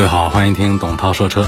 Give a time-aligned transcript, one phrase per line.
[0.00, 1.46] 各位好，欢迎听董涛说车。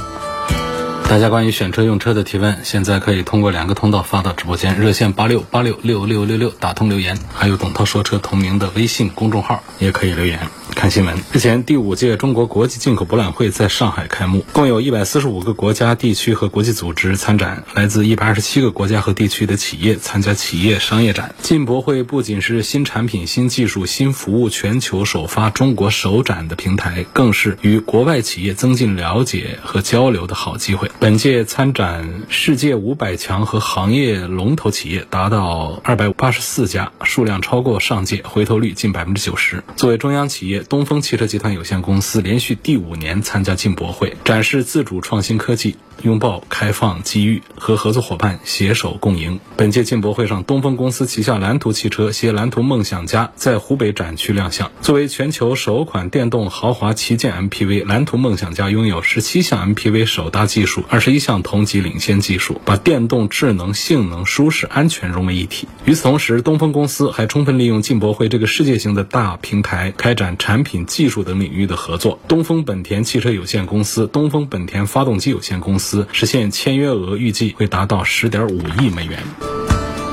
[1.09, 10.39] 大家关于选车用车的提问，现在可以通过两个通道发到直播间，热线八六八六六六六六打通留言，还有董涛说车同名的微信公众号也可以留言。
[10.75, 21.35] 看新闻，日前第五届中国国际进口博览会在上海开幕，共有一百四十五个国家、地区和国际组织参展，来自一百二十七个国家和地区的企业参加企业商业展。
[21.41, 30.91] 进博会不仅是新产品、新技术、新服务全球首发、中国首展的平台，更是与国外企业增进了解和交流的好机会。
[30.99, 39.63] 本届参展世界五百强和行业龙头企业达到二百八十四家，数量超过上届，回头率近百分之九十。
[39.77, 45.77] 作为中央企业，东风汽车集团有限公司连续第五年参加进博会，展示自主创新科技。
[46.03, 49.41] 拥抱开放机遇，和合作伙伴携手共赢。
[49.57, 54.71] 本届进博会上，东风公司旗下蓝图汽车携蓝图梦想家在湖北展区亮相。
[54.81, 65.69] 作为全球首款电动豪华旗舰 MPV，蓝图梦想家拥有十七项 MPV 首搭技术，二十一项同级领先技术，把电动、智能、性能、舒适、安全融为一体。
[65.85, 72.19] 与此同时，东风公司还充分利用进博会这个世界性的大平台，开展产品、技术等领域的合作。
[72.27, 75.92] 东风本田汽车有限公司、东风本田发动机有限公司。
[76.13, 79.52] 实现签约额预计会达到十点五亿美元。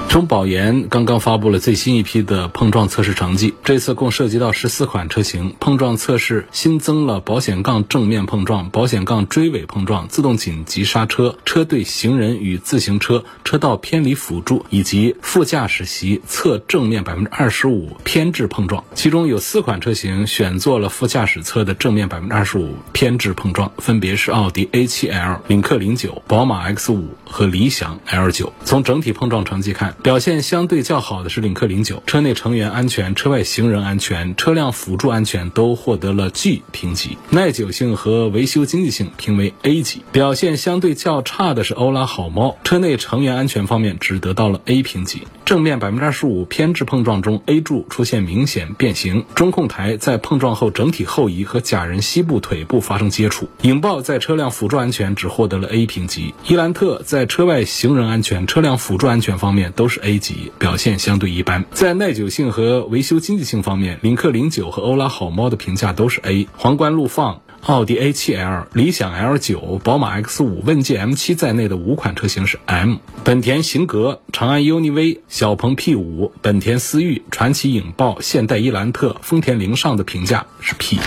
[0.10, 5.54] 中保研刚刚发布了最新一批的碰撞测试成绩，这次共涉及到十四款车型。
[5.60, 18.84] 碰撞测试新增了保险杠正面碰撞、保险杠追尾碰撞、自动紧急刹车、车对行人与自行车、车道偏离辅助以及副驾驶席侧正面百分之二十五偏置碰撞。
[18.96, 28.50] 其中有四款车型选做了副驾驶侧的正面百分之二十五偏置碰撞，分别是奥迪 A7L、领克零九、宝马 X5 和理想 L9。
[28.66, 40.04] 从整体碰撞成绩看，表现相对较好的是领克零九，车内成员安全、车外行人安全、车辆辅助安全都获得了 G 评级，耐久性和维修经济性评为 A 级。
[40.14, 45.28] 表现相对较差的是欧拉好猫，车内成员安全方面只得到了 A 评级。
[45.44, 53.50] 正面百分之二十五偏置碰撞中，A 柱出现明显变形，中控台在碰撞后整体后移和假人膝部、腿部发生接触。
[53.64, 61.66] 影豹在车辆辅助安全只获得了 A 评级，伊兰特在车外行人安全、车辆辅助安全方面都是 A 级，表现相对一般。
[61.72, 66.48] 在耐久性和维修经济性方面，领克零九和欧拉好猫的评价都是 A。
[66.56, 67.42] 皇冠陆放。
[67.64, 72.96] 奥迪 A7L、理想 L9、宝马 X5、问界 M7 在内的五款车型是 M，
[73.26, 81.00] 本田型格、长安 UNI-V、小鹏 P5、本田思域、传祺影豹、现代伊兰特、丰田凌尚的评价是 P。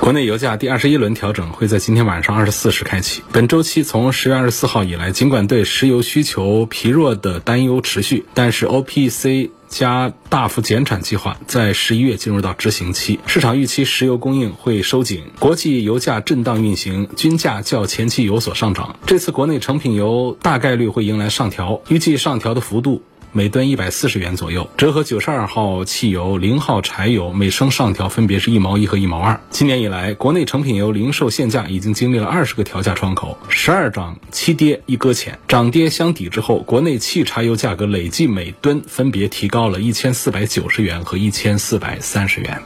[0.00, 3.22] 国内油价第二十一轮调整会在今天晚上二十四时开启。
[3.32, 18.96] 本周期从十月二十四号以来，尽管对石油需求疲弱的担忧持续，但是 OPC 加大幅减产计划在十一月进入到执行期，市场预期石油供应会收紧，国际油价震荡运行，均价较前期有所上涨。
[19.06, 23.02] 这次国内成品油大概率会迎来上调，预计上调的幅度。
[23.32, 29.40] 每吨一百四十元左右，折合九十二号汽油、零号柴油每升上调分别是一毛一和一毛二。
[29.50, 42.60] 今年以来，国内成品油零售限价已经经历了二十个调价窗口，十二涨七跌一搁浅，涨跌相抵之后，国内汽柴油价格累计每吨分别提高了一千四百九十元和一千四百三十元。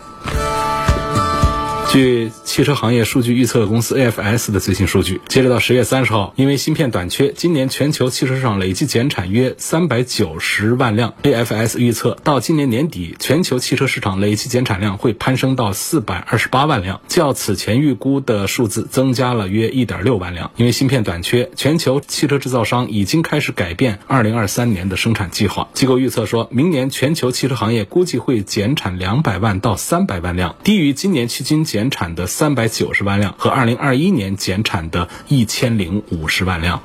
[1.95, 11.15] 据汽车行业数据预测公司 AFS 的最新数据，截止到十月三十号，因为芯片短缺，今年全球汽车市场累计减产约三百九十万辆。
[11.23, 20.51] AFS 预测到今年年底，全球汽车市场累计减产量会攀升到四百二十八万辆，较此前预估的数字增加了约一点六万辆。
[20.57, 25.69] 因为芯片短缺，全球汽车制造商已经开始改变二零二三年的生产计划。
[25.75, 31.84] 机构预测说，明年全球汽车行业估计会减产两百万到三百万辆，低于今年迄今减。
[31.85, 36.81] 减产的三百九十万辆和二零二一年减产的一千零五十万辆。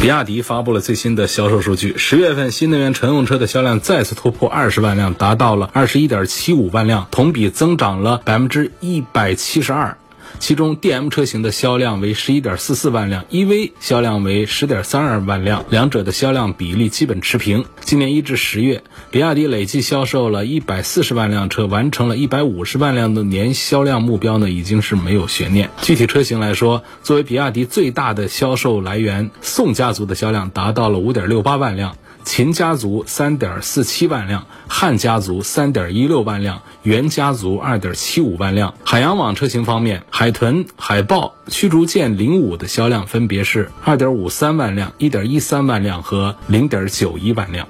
[0.00, 9.96] 比亚迪发布了最新的销售数据，十月份新能源乘用车的销量再次突破二十万辆，达到了二十一点七五万辆，同比增长了百分之一百七十二。
[10.38, 17.64] 其中 DM 车型的销量为十一点四四万辆，EV 销量为十点三二万辆，两者的销量比例基本持平。
[17.80, 25.70] 今年一至十月，比亚迪累计销售了一百四十万辆车，完成了一百五十万辆的年销量目标呢，已经是没有悬念。
[25.82, 31.96] 具体车型来说，作为比亚迪最大的销售来源，宋家族的销量达到了五点六八万辆。
[32.28, 38.74] 秦家族三点四七万辆，汉家族三点一六万辆，元家族二点七五万辆。
[38.84, 47.66] 海洋网车型方面，海豚、海豹、驱逐舰零五的销量分别是二点五三万辆、一点一三万辆和零点九一万辆。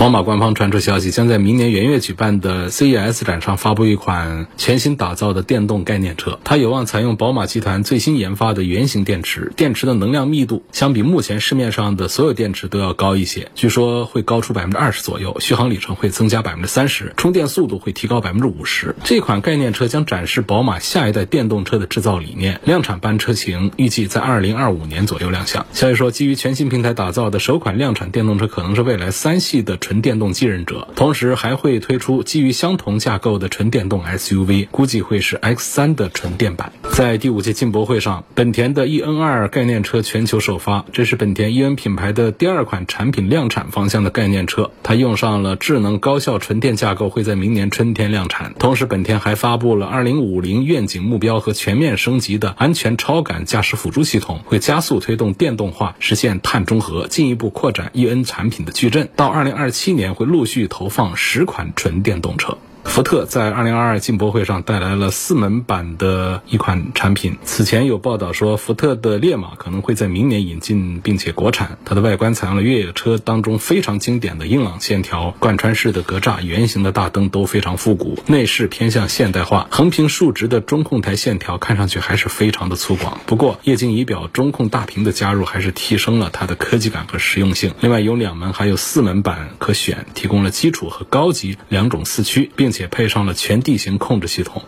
[0.00, 6.40] 宝马官方传出消息，将在明年元月举办的 CES 展上发布一款全新打造的电动概念车。
[6.42, 18.96] 它有望采用宝马集团最新研发的圆形电池，电池的能量密度相比目前市面上的所有电池都要高一些，据说会高出百分之二十左右，续航里程会增加百分之三十，充电速度会提高百分之五十。
[19.04, 25.66] 这款概念车将展示宝马下一代电动车的制造理念，量产班车型预计在二零二五年左右亮相。
[25.74, 29.76] 消息说，基于全新平台打造的首款量产电动车可能是未来三系的。
[29.90, 36.72] 纯电动继任者，同时还会推出基于相同架构的纯电动 SUV，估计会是 X3 的纯电版。
[36.92, 48.54] 在第五届进博会上，本田的 EN2 概念车全球首发，这是本田 EN 品牌的第二款产品量产方向的概念车，它用上了智能高效纯电架构，会在明年春天量产。
[48.60, 59.08] 同时，本田还发布了2050愿景目标和全面升级的安全超感驾驶辅助系统，会加速推动电动化，实现碳中和，进一步扩展 EN 产品的矩阵。
[59.16, 59.79] 到2027。
[59.82, 62.58] 七年会陆续投放十款纯电动车。
[62.84, 67.36] 福特在二零二二进博会上带来了四门版的一款产品。
[67.44, 71.78] 此前有报道说，福特的烈马可能会在明年引进并且国产。
[71.84, 78.18] 它的外观采用了越野车当中非常经典的硬朗线条，贯穿式的格栅、圆形的大灯都非常复古。
[78.26, 83.12] 内饰偏向现代化，横平竖直的中控台线条看上去还是非常的粗犷。
[83.26, 87.72] 不过，液晶仪表、中控大屏的加入还是提升了它的科技感和实用性。
[87.80, 92.86] 另外有两门还有四门版可选，提供了基础和高级两种四驱，并并且。
[92.86, 94.62] 配上了全地形控制系统。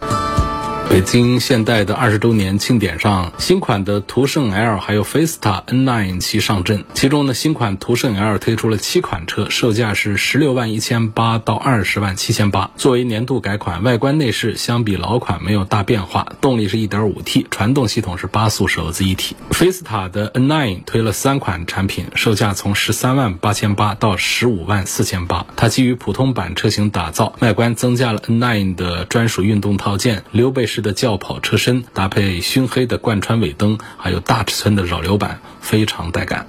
[0.88, 6.84] 北京现代的二十周年庆典上，新款的途胜 L 还有 Fiesta N9 齐上阵。
[6.92, 12.70] 其中呢，新款途胜 L 推出了七款车，售价是十六万一千八到二十万七千八。
[12.76, 19.34] 作为年度改款，外观内饰相比老款没有大变化，动力是一点五 T，传动系统是八速手自一体。
[19.50, 25.46] Fiesta 的 N9 推了三款产品，售价从十三万八千八到十五万四千八。
[25.56, 30.82] 它基于普通版车型打造，外观增加了 N9 的专属运动套件，溜背式。
[30.82, 36.46] 的轿跑车身搭配熏黑的贯穿尾灯，还有大尺寸的扰流板，非常带感。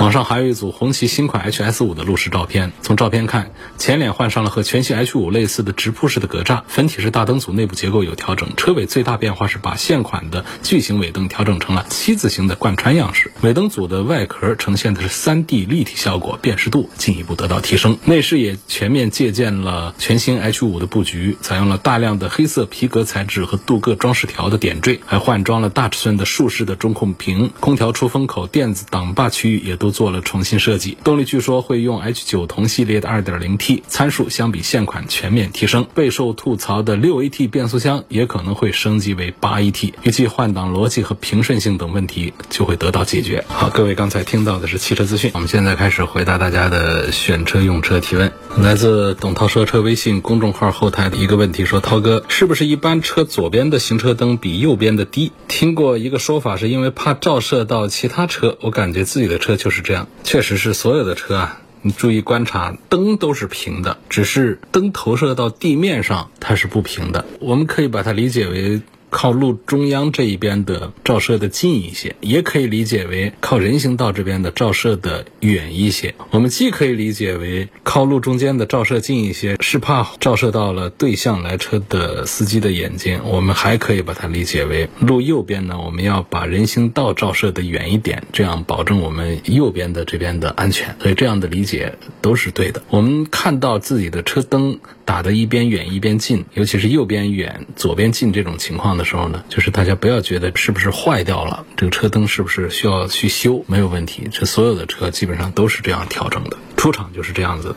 [0.00, 2.72] 网上还有一组红旗新款 HS 五的路试照片。
[2.82, 8.54] 从照片看，前脸换上了和全新 H 五类似的直瀑式的格栅，分体式大灯组内部结构有调整。
[8.56, 13.32] 车尾最大变化是把现款的巨型尾灯调整成了七字形的贯穿样式。
[13.42, 17.96] 尾灯组的外壳呈现的是 3D 立体效果，辨识度进一步得到提升。
[18.04, 29.94] 内饰也全面借鉴了全新 H 五的布局，采用了大量的黑色皮革材质和镀铬装饰条的点缀，还换装了大尺寸的竖式的中控屏，空调出风口、电子挡把区域也都都。
[29.94, 35.86] 做了重新设计，动力据说会用 H 九同系列的 2.0T，参数相比现款全面提升。
[35.94, 43.44] 备受吐槽的 6AT 变速箱也可能会升级为 8AT，预计换挡逻辑和平顺性等问题就会得到解决。
[43.46, 48.32] 好，各位刚才听到的是汽车资讯，我们现在开始回答大家的选车用车提问。
[48.58, 55.30] 来自董涛说车微信公众号后台的一个问题说：涛哥，是不是一般车左边的行车灯比右边的低？
[55.46, 59.73] 听过一个说法，是因为怕照射到其他车，我感觉自己的车就是。
[59.74, 67.24] 是这样，确实是所有的车啊，你注意观察，灯都是平的，只是灯投射到地面上它是不平的。
[67.40, 68.80] 我们可以把它理解为。
[69.14, 76.16] 靠路中央这一边的照射的近一些，也可以理解为靠人行道这边的照射的远一些。
[76.32, 83.20] 我们既可以理解为靠路中间的照射近一些，是怕照射到了对向来车的司机的眼睛。
[83.24, 90.96] 我们还可以把它理解为路右边呢，我们要把人行道照射的远一点，这样保证我们右边的这边的安全。
[90.98, 92.82] 所以这样的理解都是对的。
[92.90, 99.03] 我们看到自己的车灯打的一边远一边近，尤其是右边远左边近这种情况呢。
[99.04, 104.28] 时候呢，就是大家不要觉得是不是坏掉了，这个车灯是不是需要去修，没有问题。
[104.32, 107.74] 这所有的车基本上都是这样调整的，出厂就是这样子。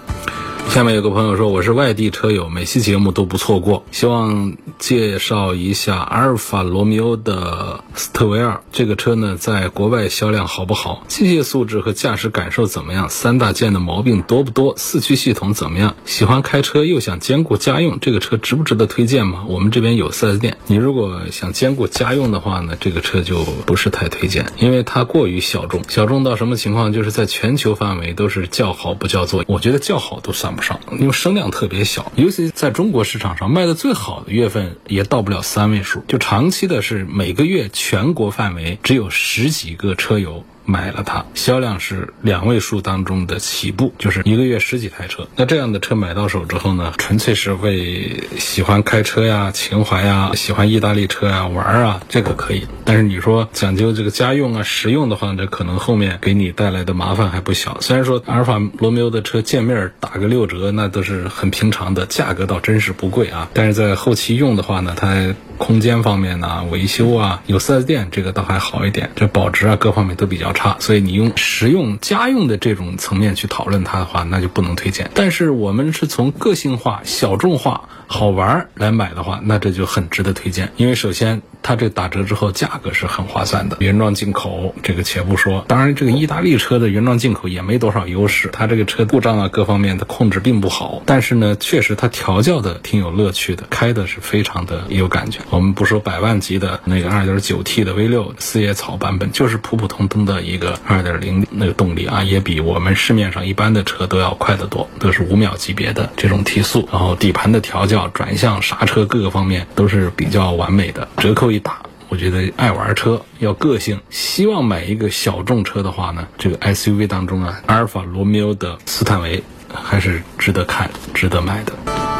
[0.67, 11.05] 下面有个朋友说，我是外地车友，每期节目都不错过，希望介绍一下阿尔法罗密欧的斯特维尔这个车呢，在国外销量好不好？
[11.07, 13.09] 机械素质和驾驶感受怎么样？
[13.09, 14.73] 三大件的毛病多不多？
[14.75, 15.95] 四驱系统怎么样？
[16.03, 19.45] 喜欢开车又想兼顾家用，这个车值不值得推荐吗？
[19.47, 26.91] 我们这边有 4S 店，你如果想兼顾家用的话呢，这个车就不是太推荐，因为它过于小众，小众到什么情况？
[26.91, 40.43] 就是在全球范围都是叫好不叫座，我觉得叫好都算不上，因为声量特别小，尤其在中国市场上卖的最好的月份也到不了三位数，就长期的是每个月全国范围只有十几个车友。
[40.67, 45.27] 买了它，销量是两位数当中的起步，就是一个月十几台车。
[45.37, 52.67] 那这样的车买到手之后呢，纯粹是为喜欢开车呀、情怀呀、喜欢意大利车呀玩啊，这个可以。
[52.83, 57.79] 但是你说讲究这个家用啊、实用的话，这可能后面给你带来的麻烦还不小。
[57.79, 63.49] 虽然说阿尔法罗密欧的车见面打个六折，那都是很平常的，价格倒真是不贵啊。
[63.53, 70.53] 但是在后期用的话呢，它空间方面呢、维修啊，有四 S 店这个倒还好一点，这保值啊各方面都比较。
[70.53, 75.11] 差，所以你用实用家用的这种层面去讨论它的话，那就不能推荐。
[75.13, 77.89] 但是我们是从个性化、小众化。
[78.07, 80.71] 好玩来买的话，那这就很值得推荐。
[80.77, 85.65] 因为首先它这打折之后价格是很划算的，原装进口这个且不说。
[85.67, 91.03] 当然，这个意大利车的原装进口也没多少优势，它这个车故障啊各方面的控制并不好。
[91.05, 95.39] 但是呢，确实它调教的挺有乐趣的，开的是非常的有感觉。
[95.49, 107.96] 我们不说百万级的那个 2.9T 的 V6 四叶草版本，就是普普通通的一个2.0那个动力啊，也比我们市面上一般的车都要快得多，都是五秒级别的这种提速，然后底盘的调教。
[108.09, 111.07] 转向、刹车各个方面都是比较完美的。
[111.17, 119.41] 折扣一打，我觉得爱玩车要个性，希望买一个小众车的话呢，这个 SUV 当中啊，阿尔法罗密欧的斯坦维
[119.73, 122.16] 还是值得看、值得买的。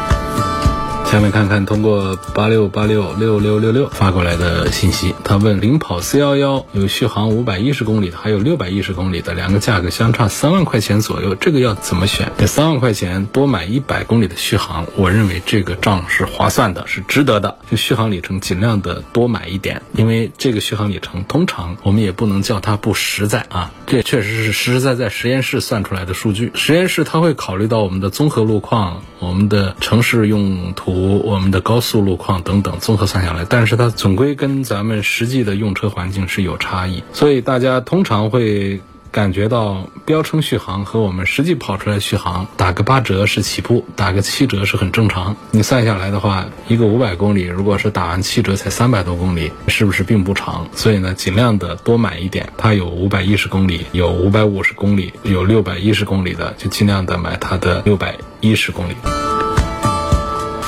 [1.10, 12.30] 下面看看通过八六八六六六六六发过来的信息，他问领跑 C 幺幺有续航五百一十公里的，还有六百一十公里的，两个价格相差三万块钱左右，这个要怎么选？
[12.36, 17.56] 这三万块钱多买一百公里的续航，我认为这个账是划算的，是值得的。
[17.70, 26.52] 就续航里程尽量的多买一点，因为这个续航里程通常我们也不能叫它不实在啊，这确实是实实在在实验室算出来的数据。
[26.54, 30.97] 实验室它会考虑到我们的综合路况、我们的城市用途。
[30.98, 45.34] 我们的高速路况等等综合算下来，但是它总归跟咱们实际的用车环境是有差异，所以大家通常会感觉到标称续航和我们实际跑出来续航打个八折是起步，打个七折是很正常。
[45.50, 50.68] 你算下来的话，一个五百公里，如果是打完七折才三百多公里，是不是并不长？
[50.74, 52.52] 所以呢，尽量的多买一点。
[52.58, 59.37] 它有五百一十公里，有五百五十公里，有六百一十公里的，就尽量的买它的六百一十公里。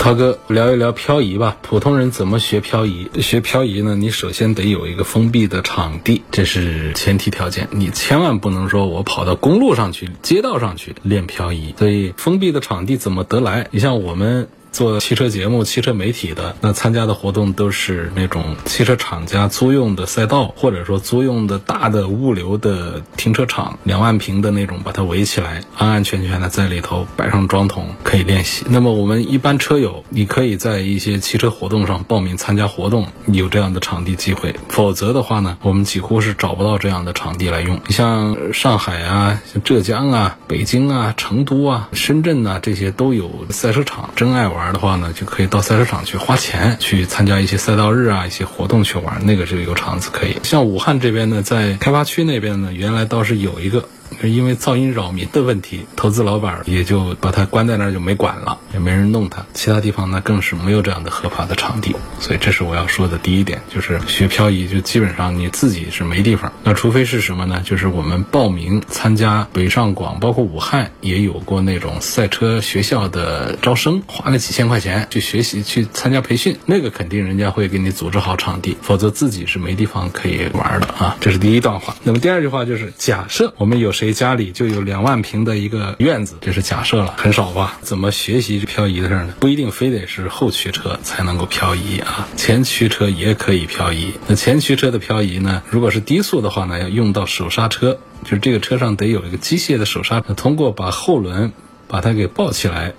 [0.00, 1.58] 涛哥，聊一聊漂移吧。
[1.60, 3.10] 普通人怎么学漂移？
[3.20, 3.94] 学漂移呢？
[3.96, 7.68] 你首先得有一个封闭的场地，这是前提条件。
[7.70, 11.74] 你千万不能说我跑到公路上去、街道上去练漂移。
[11.78, 13.68] 所以，封闭的场地怎么得来？
[13.72, 14.48] 你像我们。
[14.80, 28.64] 做汽车节目、汽车媒体的，那参加的活动都是那种汽车厂家租用的赛道，或者说租用的大的物流的停车场，两万平的那种，把它围起来，安安全全的在里头摆上桩桶，可以练习。
[28.70, 34.54] 那么我们一般车友，你可以在一些汽车活动上报名参加活动，有这样的场地机会。
[34.70, 37.78] 否则的话呢，我们几乎是找不到这样的场地来用。
[37.86, 44.69] 你像上海啊、像浙江啊、北京啊、成都啊、深圳啊，这些都有赛车场，真爱玩。
[44.72, 50.36] 的话呢，就可以到赛车场去花钱去参加一些赛道日啊，一些活动去玩，那个是一个场子可以。
[50.42, 53.88] 像武汉这边呢，在开发区那边呢，原来倒是有一个。
[54.22, 59.44] 因为噪音扰民的问题，投资老板也就把它关在那儿就没管了，也没人弄它。
[59.54, 61.94] 其他地方呢，更是没有这样的合法的场地。
[62.18, 66.52] 所以这是我要说的第一点，就是学漂移就基本上你自己是没地方。
[66.64, 67.62] 那除非是什么呢？
[67.64, 81.16] 就是我们报名参加北上广，包括武汉也有过那种赛车学校的招生，花了几千块钱去学习去参加培训，那个肯定人家会给你组织好场地，否则自己是没地方可以玩的啊。
[81.20, 81.96] 这是第一段话。
[82.02, 84.10] 那么第二句话就是，假设我们有谁。
[84.20, 87.78] 家里就有两万平的一个院子，这是假设了，很少吧？
[87.80, 89.32] 怎么学习漂移的事儿呢？
[89.40, 94.12] 不一定非得是后驱车才能够漂移啊，前驱车也可以漂移。
[94.26, 95.62] 那前驱车的漂移呢？
[95.70, 101.52] 如果是低速的话呢，要用到手刹车，就是这个车上得有一个机械的手刹，通过把后轮
[101.88, 102.92] 把它给抱起来，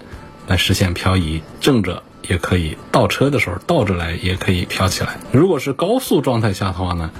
[0.48, 1.44] 来实现漂移。
[1.60, 5.20] 正着也可以，倒车的时候倒着来也可以漂起来。
[5.32, 7.12] 如果是高速状态下的话呢？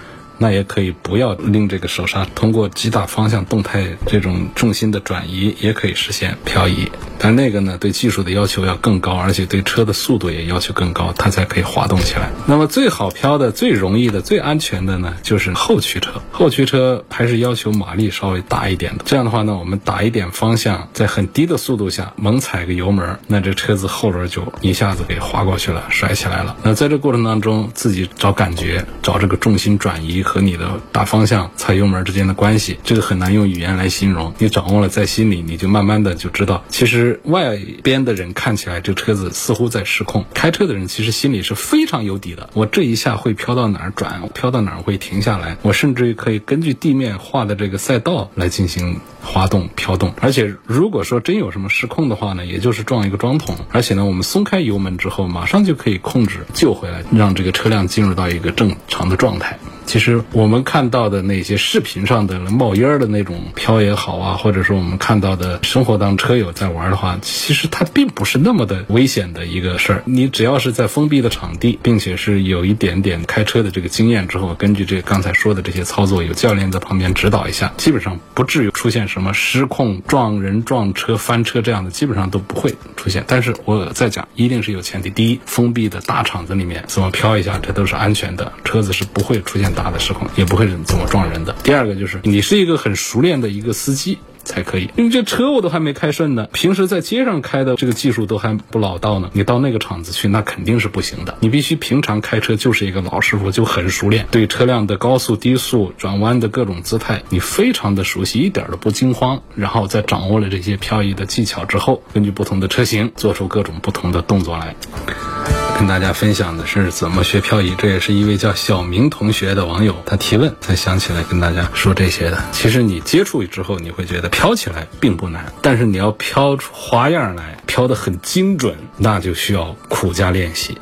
[0.42, 6.92] 那也可以不要拎这个手刹，通过击打方向动态这种重心的转移，也可以实现漂移。
[7.20, 12.32] 但那个呢，对技术的要求要更高，而且对车的速度也要求更高，它才可以滑动起来。
[12.48, 16.10] 那么最好漂的、最容易的、最安全的呢，就是后驱车。
[16.32, 19.04] 后驱车还是要求马力稍微大一点的。
[19.06, 26.58] 这样的话呢，我们打一点方向，在很低的速度下猛踩个油门，那这车子后轮就一下子给滑过去了，甩起来了。
[26.64, 34.34] 那在这过程当中，自己找感觉，找这个重心转移和你的打方向、踩油门之间的关系，这个很难用语言来形容。
[34.38, 42.50] 你掌握了在心里，你就慢慢的就知道，其实外边的人看起来这车子似乎在失控，开车的人其实心里是非常有底的。
[42.54, 50.14] 我这一下会飘到哪儿转，飘到哪儿会停下来，我甚至于可以根据地面画的这个赛道来进行滑动、飘动。
[50.22, 59.60] 而且如果说真有什么失控的话呢，也就是撞一个桩桶，而且呢，我们松开油门之后，马上就可以控制救回来，让这个车辆进入到一个正常的状态。
[59.92, 70.02] 其实我们看到的那些视频上的冒烟的那种飘也好啊，或者说我们看到的生活当车友在玩的话，其实它并不是那么的危险的一个事儿。
[70.06, 83.24] 你只要是在封闭的场地，并且是有一点点开车的这个经验之后，根据这刚才说的这些操作，有教练在旁边指导一下，基本上不至于出现什么失控、撞人、撞车、翻车这样的，基本上都不会出现。
[83.28, 91.56] 但是我再讲，一定是有前提：第一，封闭的大厂子里面怎么飘一下，这都是安全的，车子是不会出现大的失控，也不会怎么撞人的。
[91.64, 94.18] 第二个就是你是一个很熟练的一个司机。
[94.44, 99.30] 才可以，因为这车我都还没开顺呢，平时在街上开的这个技术都还不老道呢。
[99.34, 101.38] 你到那个厂子去，那肯定是不行的。
[101.40, 109.42] 你必须平常开车就是一个老师傅，就很熟练，对车辆的高速、低速、转弯的各种姿态，你非常的熟悉，一点都不惊慌。
[109.56, 115.61] 然后在掌握了这些漂移的技巧之后，根据不同的车型做出各种不同的动作来。
[115.82, 122.38] 跟大家分享的是怎么学漂移，这也是一位叫小明同学的网友他提问才想起来跟大家说这些的。
[122.52, 130.78] 其实你接触之后，你会觉得漂起来并不难，但是你要漂出花样来，漂得很精准，那就需要苦加练习。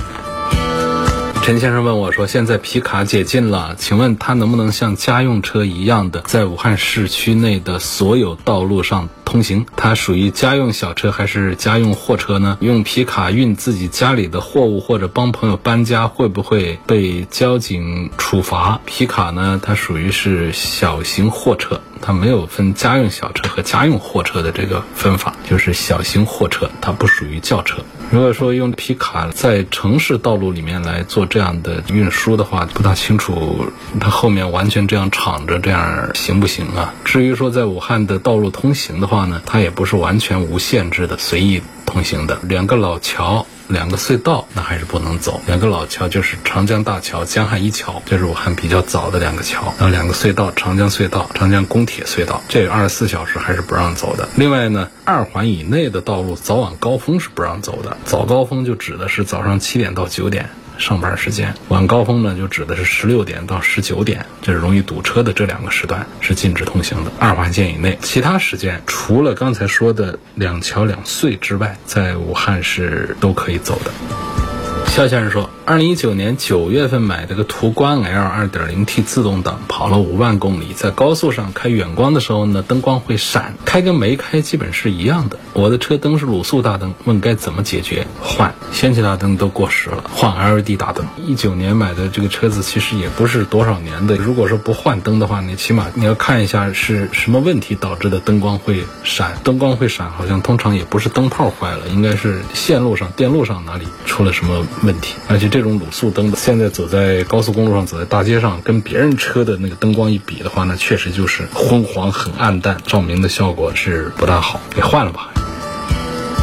[1.42, 9.66] 陈先生问我说：“现在皮卡解禁了，请问他能不能像家用车一样的在武汉市区内的所有道路上通行？
[9.74, 12.58] 它属于家用小车还是家用货车呢？
[12.60, 18.80] 用皮卡运自己家里的货物或者帮朋友搬家，会不会被交警处罚？
[18.84, 19.60] 皮卡呢？
[19.60, 27.82] 它属于是小型货车。”它没有分家用小车和家用货车的这个分法，就是小型货车，它不属于轿车。
[28.10, 33.66] 如果说用皮卡在城市道路里面来做这样的运输的话，不大清楚
[34.00, 36.92] 它后面完全这样敞着这样行不行啊？
[37.04, 43.46] 至于说在武汉的道路通行的话呢，它也不是完全无限制的随意通行的，两个老桥。
[43.70, 45.40] 两个隧道那还是不能走。
[45.46, 49.72] 两个老桥就是长江大桥、江汉一桥，这是武汉比较早的两个桥。
[49.78, 54.28] 然后两个隧道，长江隧道、长江公铁隧道，这二十四小时还是不让走的。
[54.36, 57.96] 另外呢，二环以内的道路早晚高峰是不让走的。
[58.04, 60.50] 早高峰就指的是早上七点到九点。
[60.80, 67.98] 上班时间，晚高峰呢就指的是十六点到十九点，就是容易堵车的这两个时段是禁止通行的，二环线以内。
[68.00, 74.49] 其他时间除了刚才说的两桥两隧之外，在武汉是都可以走的。
[74.90, 85.38] 肖先生说，二零一九年九月份买的个途观 L 二点零 T 自动挡，跑了五万公里，在高速上开远光的时候呢，灯光会闪，开跟没开基本是一样的。
[85.52, 88.08] 我的车灯是卤素大灯，问该怎么解决？
[88.20, 91.06] 换氙气大灯都过时了，换 LED 大灯。
[91.24, 99.38] 一九年买的这个车子其实也不是多少年的，如果说不换灯的话，你起码你要看一下是什么问题导致的灯光会闪。
[99.44, 104.66] 灯光会闪，好像通常也不是灯泡坏了，应该是线路上、电路上哪里出了什么。
[104.82, 115.28] 问题，而且这种卤素灯的现在走在高速公路上，走在大街上，跟别人车的那个灯光一比的话，那确实就是昏黄、很暗淡，照明的效果是不大好，给换了吧。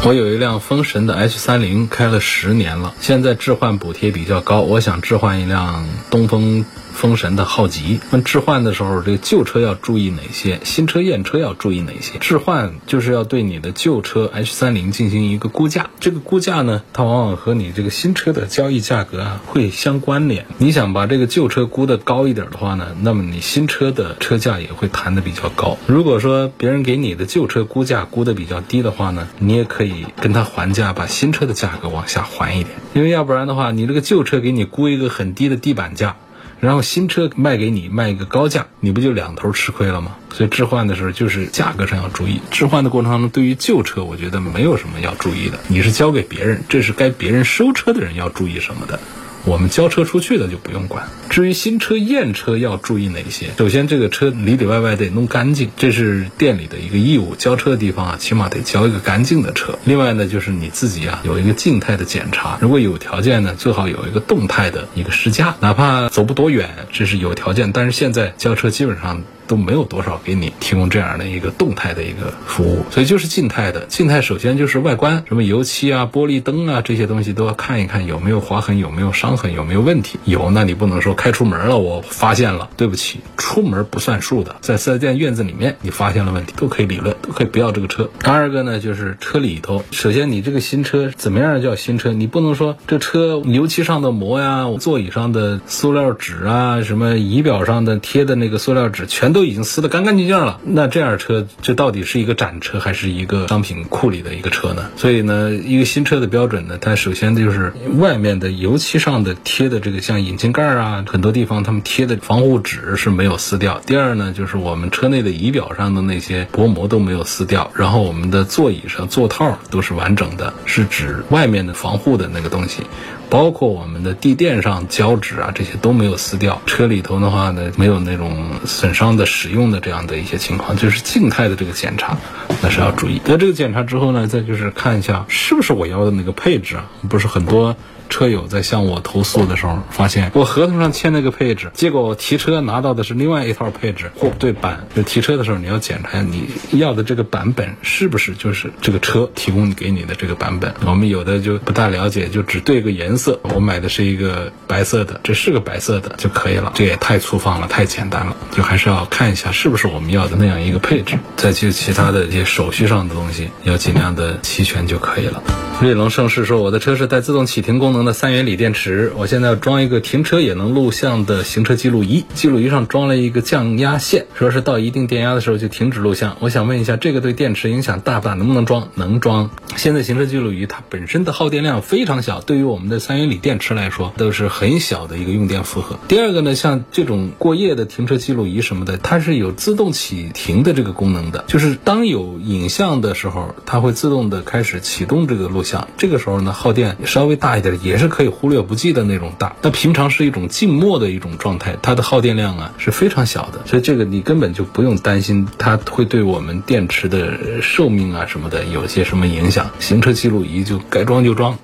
[0.04, 6.64] 我有一辆风神的 H 三零，开了十年了，现在置换补贴比较高，我想置换一辆东风。
[6.98, 10.58] 封神的浩吉，问置换的时候，这个旧车要注意哪些？
[10.64, 12.18] 新车验车要注意哪些？
[12.18, 20.46] 置换就是要对你的旧车 H 三零进行一个估价，这个估价呢，它往往和你这个新车的交易价格啊会相关联。
[20.58, 25.78] 你想把这个旧车估的高一点的话呢，那么你新车的车价也会谈的比较高。
[25.86, 36.16] 如果说别人给你的旧车估价估的比较低的话呢，你也可以跟他还价，把新车的价格往下还一点，因为要不然的话，你这个旧车给你估一个很低的地板价。
[36.60, 40.16] 然后新车卖给你卖一个高价，你不就两头吃亏了吗？
[40.32, 42.40] 所以置换的时候就是价格上要注意。
[42.50, 45.58] 置换的过程当中，对于旧车，我觉得没有什么要注意的。
[45.68, 48.98] 你是交给别人，这是该别人收车的人要注意什么的。
[49.48, 51.08] 我们交车出去的就不用管。
[51.30, 53.46] 至于新车验车要注意哪些？
[53.56, 57.34] 首先，这个车里里外外得弄干净，这是店里的一个义务。
[57.34, 59.78] 交车的地方啊，起码得交一个干净的车。
[59.86, 62.58] 另外呢，就是你自己啊，有一个静态的检查。
[62.60, 67.72] 如果有条件呢，最好有一个动态的一个试驾，哪怕走不多远，这是有条件。
[67.72, 69.22] 但是现在交车基本上。
[69.48, 73.86] 都没有多少给你提供这样的一个动态的一个服务，所以就是静态的。
[73.86, 80.20] 静态首先就是外观，什么油漆啊、玻璃灯啊这些东西都要看一看有没有划痕、有没有伤痕、有没有问题。
[80.24, 84.56] 有，那你不能说开出门了我发现了，对不起，出门不算数的。
[84.60, 88.10] 在四 S 店院子里面你发现了问题，都可以理论，都可以不要这个车。
[88.20, 92.12] 第二个呢，就是车里头，首先你这个新车怎么样叫新车？
[92.12, 99.37] 你不能说这车油漆上的膜呀、座椅上的塑料纸啊、什么仪表上的贴的那个塑料纸全都。
[99.38, 104.90] 都已经撕得干干净净了，那这样车这到底是一个展车还是一个商品库里的一个车呢？
[104.96, 113.80] 所以呢，一个新车的标准呢，它首先就是外面的油漆上的贴的这个像引擎盖啊，很多地方他们贴的防护纸是没有撕掉。
[113.86, 122.82] 第二呢，就是我们车内的仪表上的那些薄膜都没有撕掉，然后我们的座椅上座套都是完整的，是指外面的防护的那个东西。
[123.30, 126.60] 包括我们的地垫上胶纸啊，这些都没有撕掉。
[126.66, 132.16] 车里头的话呢，没有那种损伤的使用的这样的一些情况，就是静态的这个检查，
[132.62, 133.20] 那是要注意。
[133.24, 137.76] 那这个检查之后呢，再就是看一下是不是我要的那个配置啊，不是很多。
[138.08, 144.86] 车友在向我投诉的时候，发现我合同上签那个配置，结果我提车拿到的是另外一套配置，货不对版。
[144.94, 150.74] 就提车的时候，你要检查你要的这个版本是不是就是这个车提供给你的这个版本。
[150.84, 156.72] 我们有的就不大了解，就只对个颜色，我买的是一个白色的，这是个白色的就可以了。
[156.74, 161.18] 这也太粗放了，太简单了，就还是要看一下是不是我们要的那样一个配置。
[161.36, 165.42] 再去其他的一些手续上的东西，要尽量的齐全就可以了。
[165.80, 168.04] 瑞龙盛世说，我的车是带自动启停功能。
[168.04, 176.36] 的三元锂电池，我现在要装一个停车也能录像的行车记录仪，记录仪上装了一个降压线，说是到一定电压的时候就停止录像。
[176.40, 178.34] 我想问一下，这个对电池影响大不大？
[178.34, 178.88] 能不能装？
[178.96, 179.50] 能装。
[179.76, 185.96] 现在行车记录仪它本身的耗电量非常小，对于我们的三元锂电池来说都是很小的一个用电负荷。
[186.08, 195.67] 第二个呢，像这种过夜的停车记录仪什么的，它是有自动启停的这个功能的，就是当有影像的时候，它会自动的开始启动这个录像。
[195.96, 197.68] 这个时候呢，耗电稍微大一点。
[197.82, 209.70] 也是可以忽略不计的那种大，那平常是一种静默的一种状态，它的耗电量啊是非常小的，所以这个你根本就不用担心它会对我们电池的寿命啊什么的有些什么影响。
[209.78, 211.58] 行车记录仪就该装就装，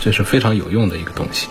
[0.00, 1.48] 这是非常有用的一个东西。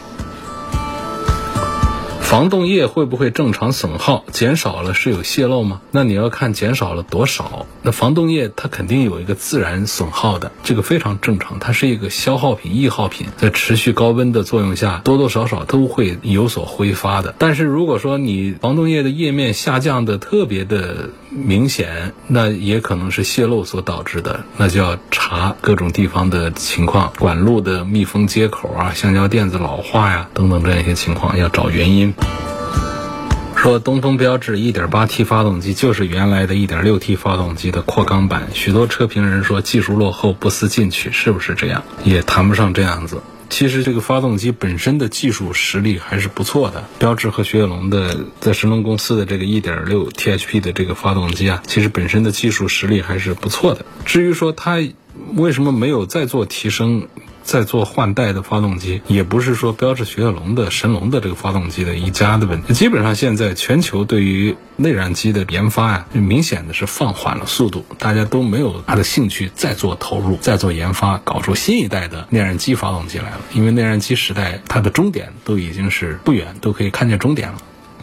[2.29, 4.23] 防冻液会不会正常损耗？
[4.31, 5.81] 减少了是有泄漏吗？
[5.89, 7.65] 那你要看减少了多少。
[7.81, 11.57] 那防冻液它肯定有一个自然损耗的，这个非常正常。
[11.57, 17.33] 它是一个消耗品、易耗品，在持续高温的作用下，多多少少都会有所挥发的。
[17.39, 32.13] 但是如果说你防冻液的液面下降的特别的明显，那也可能是泄漏所导致的，那就要查各种地方的情况，管路的密封接口啊、橡胶垫子老化呀等等这样一些情况，要找原因。
[33.55, 41.83] 说东风标致 1.8T 发动机就是原来的一点六 T 发动机的扩缸版，许多车评人说技术落后，不思进取，是不是这样？
[42.05, 43.21] 也谈不上这样子。
[43.49, 46.87] 其实这个发动机本身的技术实力还是不错的。
[46.99, 53.85] 标致和雪铁龙的在神龙公司的这个一点六 THP 的这个发动机啊，其实本身的技术实力还是不错的。
[54.05, 54.77] 至于说它
[55.35, 57.07] 为什么没有再做提升？
[57.43, 62.73] 在做换代的发动机，也不是说标致雪铁龙的神龙的这个发动机的一家的问题。
[62.73, 73.41] 基本上现在全球对于内燃机的研发啊，明显的是放缓了速度，大家都没有他的兴趣再做投入、再做研发，搞出新一代的内燃机发动机来了。
[73.53, 77.57] 因为内燃机时代它的终点都已经是不远，都可以看见终点了。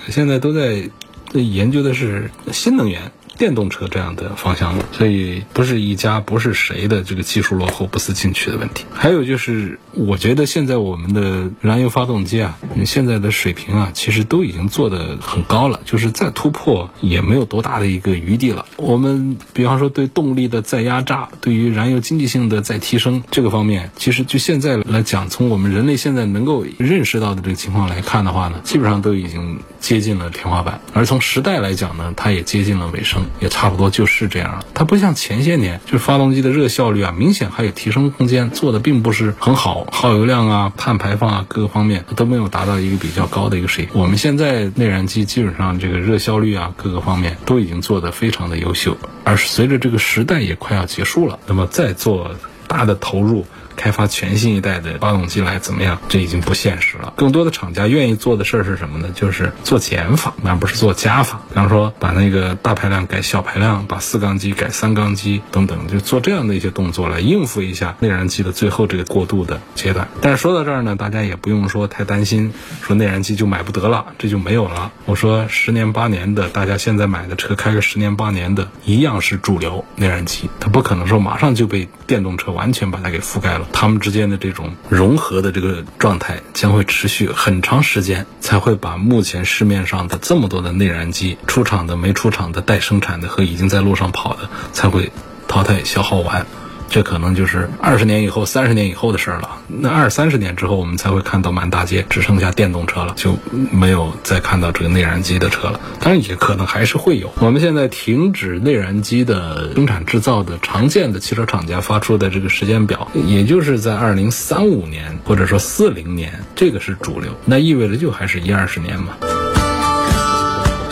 [0.08, 0.90] 现在都在
[1.32, 3.12] 研究的是新能源。
[3.38, 8.84] 电动车这样的方向，所以不是一家不是谁的这个技术落后不思进取的问题。
[8.92, 18.66] 还有就是，我觉得现在我们的燃油发动机啊，现在的水平啊，其实都已经做得很高了，就是再突破也没有多大的一个余地了。
[18.76, 30.80] 我们比方说对动力的再压榨，对于燃油经济性的再提升这个方面，其实就现在来讲，从我们人类现在能够认识到的这个情况来看的话呢，基本上都已经接近了天花板。
[30.94, 33.25] 而从时代来讲呢，它也接近了尾声。
[33.40, 44.00] 也差不多就是这样了，它不像前些年，就是发动机的热效率啊，明显还有提升空间，做的并不是很好，耗油量啊、碳排放啊各个方面都没有达到一个比较高的一个水平。
[44.00, 52.30] 我们现在内燃机基本上这个热效率啊各个方面都已经做得非常的优秀，而随着这个时代也快要结束了，那么再做
[52.66, 53.46] 大的投入。
[53.76, 55.98] 开发全新一代的发动机来怎么样？
[56.08, 57.12] 这已经不现实了。
[57.16, 59.10] 更多的厂家愿意做的事儿是什么呢？
[59.14, 61.40] 就是做减法，而不是做加法。
[61.48, 70.08] 比方说，把那个大排量改小排量，把四缸机改三缸机等等，就做这样的一些动作来应付一下内燃机的最后这个过渡的阶段。
[70.20, 74.92] 但是说到这儿呢，大家也不用说太担心，说内燃机就买不得了，这就没有了。
[75.04, 83.65] 我说十年八年的，大家现在买的车开个十年八年的，一样是主流内燃机，它不可能说马上就被电动车完全把它给覆盖了。
[83.72, 95.12] 它们之间的这种融合的这个状态将会持续很长时间，才会把目前市面上的这么多的内燃机出厂的、没出厂的、待生产的和已经在路上跑的，才会
[95.46, 96.46] 淘汰消耗完。
[96.88, 99.58] 这可能就是二十年以后、三十年以后的事儿了。
[99.68, 103.36] 那二三十年之后，我们才会看到满大街只剩下电动车了，就
[103.70, 105.80] 没有再看到这个内燃机的车了。
[106.00, 107.32] 当然，也可能还是会有。
[107.40, 117.30] 我们现在停止内燃机的生产制造的常见的汽车厂家发出的这个时间表，也就是在二零三五年或者说四零年，这个是主流。
[117.44, 119.16] 那意味着就还是一二十年嘛。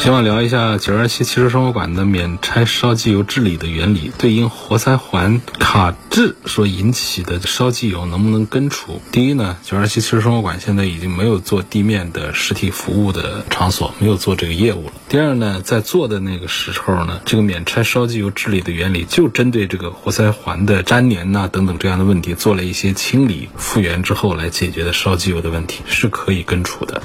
[0.04, 9.00] 希望聊一下九二七汽车生活馆的免拆烧机油治理的原理，对应活塞环卡滞所引起的烧机油能不能根除？
[9.12, 14.92] 第一呢，九二七汽车生活馆现在已经没有做地面的实体服务的场所，没有做这个业务了。
[15.08, 27.00] 第二呢，在做的那个时候呢，这个免拆烧机油治理的原理就针对这个活塞环的粘连呐等等这样的问题做了一些清理复原之后来解决的烧机油的问题是可以根除的。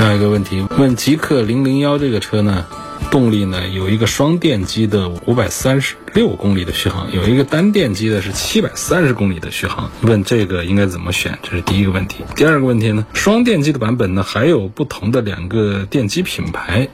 [0.00, 2.64] 下一个问题，问极氪零零幺这个车呢，
[3.10, 9.90] 动力呢有一个双电机的五百三十六公里的续航，有一个单电机的是七百三十公里的续航。
[10.00, 11.38] 问这个应该怎么选？
[11.42, 12.24] 这是第一个问题。
[12.34, 16.88] 第二个问题呢，双电机的版本呢还有不同的两个电机品牌。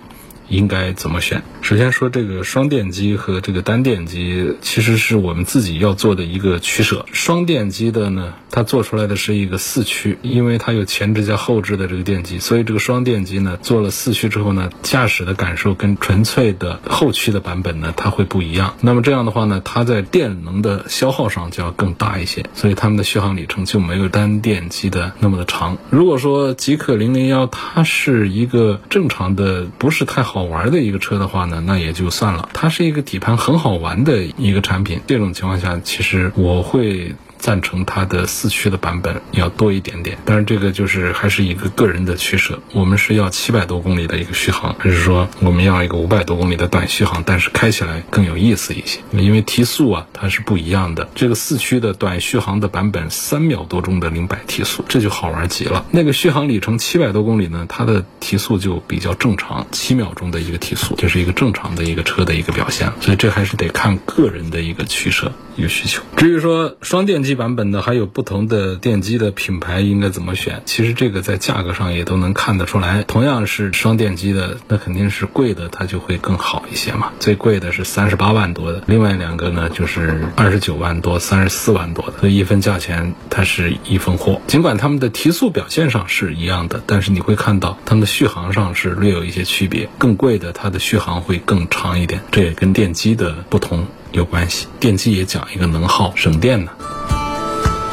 [0.48, 1.42] 应该怎么选？
[1.60, 7.04] 首先说这个双电机和这个单电机，其实是我们自己要做的一个取舍。
[7.12, 18.76] 双电机的呢，它做出来的是一个四驱，因为它有前置加后置的这个电机，所以这个双电机呢做了四驱之后呢，驾驶的感受跟纯粹的后驱的版本呢，它会不一样。
[18.80, 25.78] 那么这样的话呢，它在电能的消耗上就要更大一些，所以它们的续航里程就没有单电机的那么的长。
[25.90, 30.35] 如果说极氪零零幺它是一个正常的，不是太好。
[30.36, 32.50] 好玩的一个车的话呢，那也就算了。
[32.52, 37.14] 它是一个底盘很好玩的一个产品，这种情况下，其实我会。
[37.46, 42.58] 赞成它的四驱的版本要多一点点，但是这个就是还是一个个人的取舍。
[42.72, 48.98] 我们是要七百多公里的一个续航，还是说我们要一个五百多公里的短续航，但是开起来更有意思一些？
[49.12, 51.08] 因为提速啊，它是不一样的。
[51.14, 55.84] 这个四驱的短续航的版本，三秒多钟的零百提速，这就好玩极了。
[55.92, 62.92] 那个续航里程七百多公里呢，它的提速就比较正常，七秒钟的一个提速，就是一个正常的一个车的一个表现。
[63.00, 66.02] 所以这还是得看个人的一个取舍、一个需求。
[66.16, 70.62] 至于说双电机版本的，还有不同的电机的品牌应该怎么选？
[70.64, 73.04] 其实这个在价格上也都能看得出来。
[73.04, 77.12] 同样是双电机的，那肯定是贵的，它就会更好一些嘛。
[77.20, 82.14] 最贵的是三十八万多的，另外两个呢就是二十九万多、三十四万多的。
[82.18, 84.40] 所以一分价钱，它是一分货。
[84.46, 89.88] 尽管它们的提速表现上是一样的，但是你会看到它们的续航上是略有一些区别。
[89.98, 94.66] 更贵的，它的续航会更长一点，这也跟电机的不同有关系。
[94.80, 96.72] 电机也讲一个能耗、省电呢。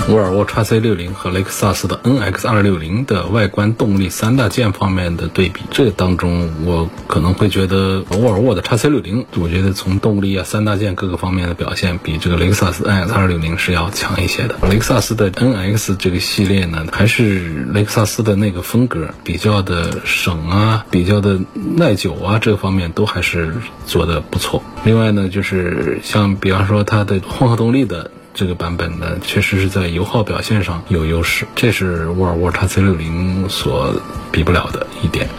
[0.10, 14.56] 沃尔沃 x C 六零和雷克萨斯的 NX 二六零的外观、动力三大件方面的对比，这当中我可能会觉得沃尔沃的 x C 六零，我觉得从动力啊、三大件各个方面的表现，比这个雷克萨斯 NX 二六零是要强一些的。
[14.70, 21.39] 雷克萨斯的 NX 这个系列呢，还是雷克萨斯的那个风格，比较的省啊，比较的
[21.78, 23.54] 耐久啊，这方面都还是
[23.86, 24.62] 做的不错。
[24.84, 28.12] 另外呢，就是像比方说它的混合动力的。
[28.34, 33.93] 这个版本呢，确实是在油耗表现上有优势，这是沃尔沃 x C 六零所
[34.32, 35.30] 比不了的一点。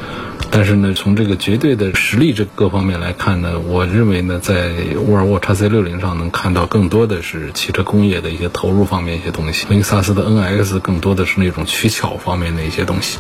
[0.51, 4.71] 但是呢，从这个绝对的实力这各方面来看呢，我认为呢，在
[5.09, 13.19] 沃尔沃 x C 六零上能看到更多的是汽车工业的一些投入方面一些东西，雷克萨斯的 NX 更多的是那种取巧方面的一些东西。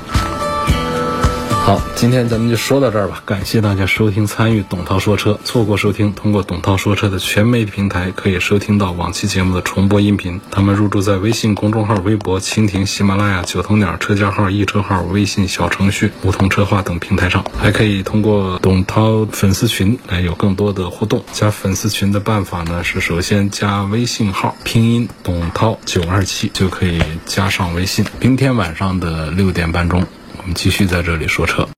[1.64, 3.22] 好，今天咱们就说到这儿吧。
[3.24, 5.40] 感谢大家收听参与董涛说车。
[5.44, 10.42] 错过收听，通过董涛说车的全媒体平台可以收听到往期节目的重播音频。
[10.50, 21.24] 他们入驻在微信公众号、微博、蜻蜓、喜马拉雅、九头鸟车架号、易车号、微信小程序、梧桐车话等平台上，还可以通过董涛粉丝群来有更多的互动。
[21.32, 28.04] 加粉丝群的办法呢是首先加微信号拼音董涛九二七就可以加上微信。
[28.20, 30.06] 明天晚上的六点半钟。
[30.38, 31.68] 我们继续在这里说车。